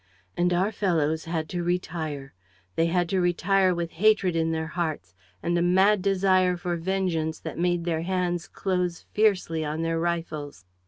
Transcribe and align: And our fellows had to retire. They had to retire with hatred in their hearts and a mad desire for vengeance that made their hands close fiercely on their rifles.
And 0.35 0.51
our 0.51 0.71
fellows 0.71 1.25
had 1.25 1.47
to 1.49 1.61
retire. 1.63 2.33
They 2.75 2.87
had 2.87 3.07
to 3.09 3.21
retire 3.21 3.75
with 3.75 3.91
hatred 4.01 4.35
in 4.35 4.49
their 4.51 4.65
hearts 4.65 5.13
and 5.43 5.55
a 5.59 5.61
mad 5.61 6.01
desire 6.01 6.57
for 6.57 6.75
vengeance 6.75 7.39
that 7.41 7.59
made 7.59 7.85
their 7.85 8.01
hands 8.01 8.47
close 8.47 9.03
fiercely 9.11 9.63
on 9.63 9.83
their 9.83 9.99
rifles. 9.99 10.65